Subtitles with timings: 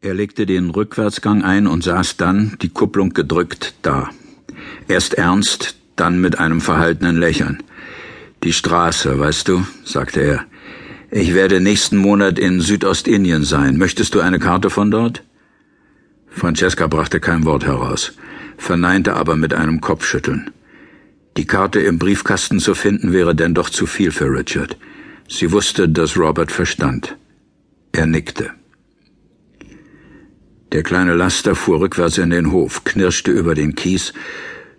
[0.00, 4.10] Er legte den Rückwärtsgang ein und saß dann, die Kupplung gedrückt, da.
[4.86, 7.64] Erst ernst, dann mit einem verhaltenen Lächeln.
[8.44, 10.46] Die Straße, weißt du, sagte er.
[11.10, 13.76] Ich werde nächsten Monat in Südostindien sein.
[13.76, 15.24] Möchtest du eine Karte von dort?
[16.28, 18.12] Francesca brachte kein Wort heraus,
[18.56, 20.50] verneinte aber mit einem Kopfschütteln.
[21.36, 24.76] Die Karte im Briefkasten zu finden wäre denn doch zu viel für Richard.
[25.28, 27.16] Sie wusste, dass Robert verstand.
[27.90, 28.57] Er nickte.
[30.72, 34.12] Der kleine Laster fuhr rückwärts in den Hof, knirschte über den Kies,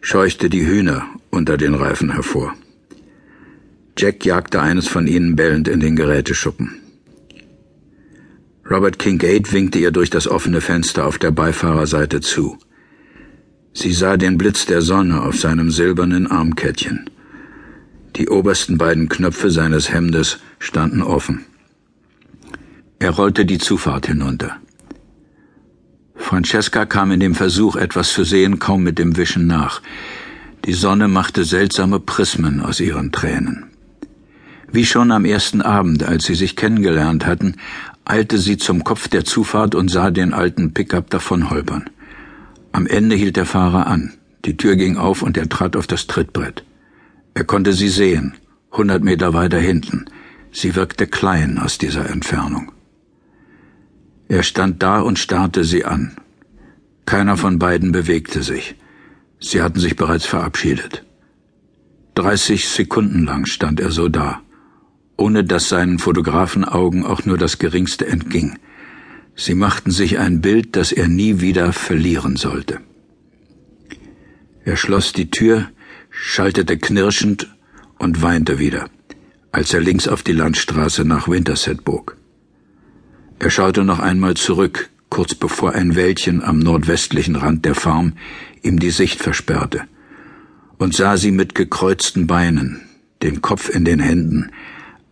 [0.01, 2.53] scheuchte die Hühner unter den Reifen hervor.
[3.97, 6.75] Jack jagte eines von ihnen bellend in den Geräteschuppen.
[8.69, 12.57] Robert Kincaid winkte ihr durch das offene Fenster auf der Beifahrerseite zu.
[13.73, 17.09] Sie sah den Blitz der Sonne auf seinem silbernen Armkettchen.
[18.15, 21.45] Die obersten beiden Knöpfe seines Hemdes standen offen.
[22.99, 24.59] Er rollte die Zufahrt hinunter.
[26.29, 29.81] Francesca kam in dem Versuch, etwas zu sehen, kaum mit dem Wischen nach.
[30.65, 33.65] Die Sonne machte seltsame Prismen aus ihren Tränen.
[34.71, 37.55] Wie schon am ersten Abend, als sie sich kennengelernt hatten,
[38.05, 41.89] eilte sie zum Kopf der Zufahrt und sah den alten Pickup davonholpern.
[42.73, 44.13] Am Ende hielt der Fahrer an.
[44.45, 46.63] Die Tür ging auf und er trat auf das Trittbrett.
[47.33, 48.35] Er konnte sie sehen,
[48.71, 50.05] hundert Meter weiter hinten.
[50.51, 52.71] Sie wirkte klein aus dieser Entfernung.
[54.29, 56.15] Er stand da und starrte sie an.
[57.05, 58.75] Keiner von beiden bewegte sich.
[59.39, 61.03] Sie hatten sich bereits verabschiedet.
[62.13, 64.41] Dreißig Sekunden lang stand er so da,
[65.17, 68.59] ohne dass seinen Fotografenaugen auch nur das geringste entging.
[69.35, 72.81] Sie machten sich ein Bild, das er nie wieder verlieren sollte.
[74.63, 75.69] Er schloss die Tür,
[76.11, 77.47] schaltete knirschend
[77.97, 78.89] und weinte wieder,
[79.51, 82.18] als er links auf die Landstraße nach Winterset bog.
[83.39, 88.13] Er schaute noch einmal zurück, kurz bevor ein Wäldchen am nordwestlichen Rand der Farm
[88.61, 89.83] ihm die Sicht versperrte,
[90.77, 92.81] und sah sie mit gekreuzten Beinen,
[93.23, 94.51] den Kopf in den Händen,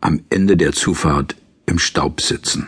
[0.01, 2.67] am Ende der Zufahrt im Staub sitzen.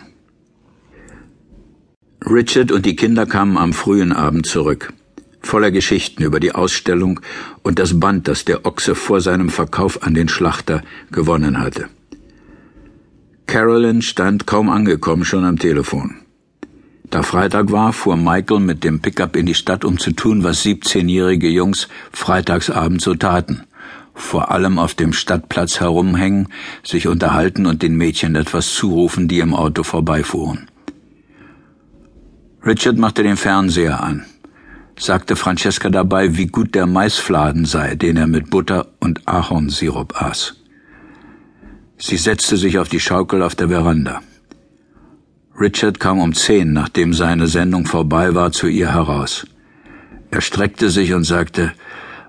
[2.26, 4.94] Richard und die Kinder kamen am frühen Abend zurück,
[5.42, 7.20] voller Geschichten über die Ausstellung
[7.64, 11.90] und das Band, das der Ochse vor seinem Verkauf an den Schlachter gewonnen hatte.
[13.50, 16.18] Carolyn stand kaum angekommen schon am Telefon.
[17.10, 20.64] Da Freitag war, fuhr Michael mit dem Pickup in die Stadt, um zu tun, was
[20.64, 23.64] 17-jährige Jungs freitagsabend so taten.
[24.14, 26.50] Vor allem auf dem Stadtplatz herumhängen,
[26.84, 30.68] sich unterhalten und den Mädchen etwas zurufen, die im Auto vorbeifuhren.
[32.64, 34.26] Richard machte den Fernseher an,
[34.96, 40.59] sagte Francesca dabei, wie gut der Maisfladen sei, den er mit Butter und Ahornsirup aß.
[42.02, 44.22] Sie setzte sich auf die Schaukel auf der Veranda.
[45.60, 49.46] Richard kam um zehn, nachdem seine Sendung vorbei war, zu ihr heraus.
[50.32, 51.74] Er streckte sich und sagte,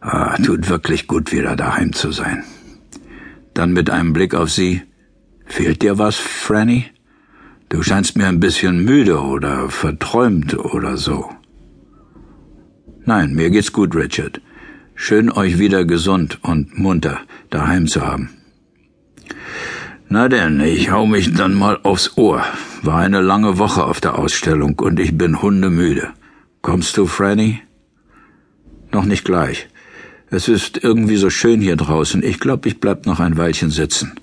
[0.00, 2.42] ah, tut wirklich gut, wieder daheim zu sein.
[3.54, 4.82] Dann mit einem Blick auf sie,
[5.46, 6.86] fehlt dir was, Franny?
[7.68, 11.30] Du scheinst mir ein bisschen müde oder verträumt oder so.
[13.04, 14.40] Nein, mir geht's gut, Richard.
[14.96, 17.20] Schön, euch wieder gesund und munter
[17.50, 18.39] daheim zu haben.
[20.12, 22.44] Na denn, ich hau mich dann mal aufs Ohr.
[22.82, 26.08] War eine lange Woche auf der Ausstellung und ich bin hundemüde.
[26.62, 27.62] Kommst du, Franny?
[28.90, 29.68] Noch nicht gleich.
[30.28, 32.24] Es ist irgendwie so schön hier draußen.
[32.24, 34.14] Ich glaube, ich bleib noch ein Weilchen sitzen.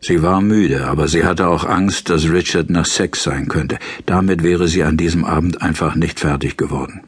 [0.00, 3.78] Sie war müde, aber sie hatte auch Angst, dass Richard nach Sex sein könnte.
[4.06, 7.02] Damit wäre sie an diesem Abend einfach nicht fertig geworden.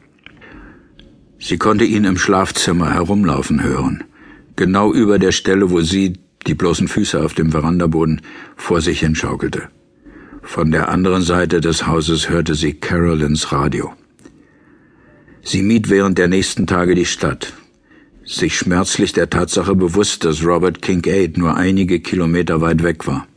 [1.39, 4.03] Sie konnte ihn im Schlafzimmer herumlaufen hören,
[4.55, 6.13] genau über der Stelle, wo sie
[6.45, 8.21] die bloßen Füße auf dem Verandaboden
[8.55, 9.69] vor sich hinschaukelte.
[10.41, 13.93] Von der anderen Seite des Hauses hörte sie Carolyns Radio.
[15.43, 17.53] Sie mied während der nächsten Tage die Stadt,
[18.25, 23.27] sich schmerzlich der Tatsache bewusst, dass Robert Kincaid nur einige Kilometer weit weg war.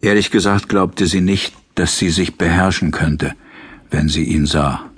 [0.00, 3.34] Ehrlich gesagt glaubte sie nicht, dass sie sich beherrschen könnte,
[3.90, 4.90] wenn sie ihn sah.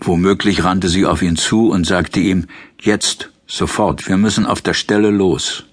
[0.00, 2.46] Womöglich rannte sie auf ihn zu und sagte ihm,
[2.80, 5.64] jetzt, Sofort, wir müssen auf der Stelle los.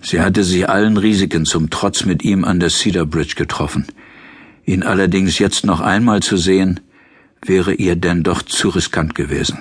[0.00, 3.86] Sie hatte sich allen Risiken zum Trotz mit ihm an der Cedar Bridge getroffen.
[4.64, 6.80] Ihn allerdings jetzt noch einmal zu sehen,
[7.44, 9.58] wäre ihr denn doch zu riskant gewesen.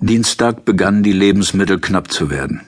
[0.00, 2.60] Dienstag begannen die Lebensmittel knapp zu werden.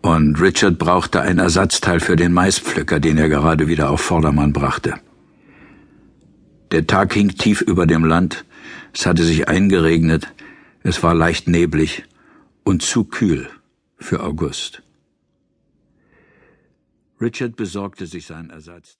[0.00, 4.94] Und Richard brauchte ein Ersatzteil für den Maispflücker, den er gerade wieder auf Vordermann brachte.
[6.70, 8.46] Der Tag hing tief über dem Land,
[8.94, 10.28] es hatte sich eingeregnet,
[10.88, 12.04] es war leicht neblig
[12.62, 13.50] und zu kühl
[13.98, 14.84] für August.
[17.20, 18.94] Richard besorgte sich seinen Ersatz.